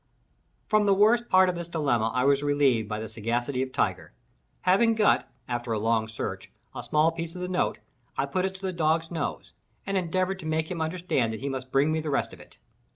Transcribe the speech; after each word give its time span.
From 0.65 0.87
the 0.87 0.95
worst 0.95 1.29
part 1.29 1.47
of 1.47 1.53
this 1.53 1.67
dilemma 1.67 2.09
I 2.15 2.23
was 2.23 2.41
relieved 2.41 2.89
by 2.89 2.99
the 2.99 3.07
sagacity 3.07 3.61
of 3.61 3.71
Tiger. 3.71 4.13
Having 4.61 4.95
got, 4.95 5.29
after 5.47 5.73
a 5.73 5.77
long 5.79 6.07
search, 6.07 6.51
a 6.73 6.81
small 6.81 7.11
piece 7.11 7.35
of 7.35 7.41
the 7.41 7.47
note, 7.47 7.77
I 8.17 8.25
put 8.25 8.45
it 8.45 8.55
to 8.55 8.61
the 8.65 8.73
dog's 8.73 9.11
nose, 9.11 9.53
and 9.85 9.95
endeavored 9.97 10.39
to 10.39 10.47
make 10.47 10.71
him 10.71 10.81
understand 10.81 11.31
that 11.33 11.39
he 11.41 11.49
must 11.49 11.71
bring 11.71 11.91
me 11.91 11.99
the 11.99 12.09
rest 12.09 12.33
of 12.33 12.39
it. 12.39 12.57